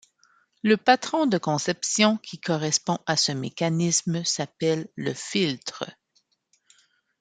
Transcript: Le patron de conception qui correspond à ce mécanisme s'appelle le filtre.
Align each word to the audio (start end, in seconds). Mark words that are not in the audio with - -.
Le 0.63 0.77
patron 0.77 1.27
de 1.27 1.37
conception 1.37 2.17
qui 2.17 2.39
correspond 2.39 2.97
à 3.05 3.15
ce 3.15 3.31
mécanisme 3.33 4.23
s'appelle 4.23 4.89
le 4.95 5.13
filtre. 5.13 5.85